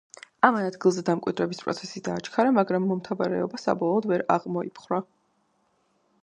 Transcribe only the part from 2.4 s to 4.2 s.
მაგრამ მომთაბარეობა საბოლოოდ